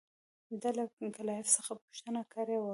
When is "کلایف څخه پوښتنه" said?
1.17-2.21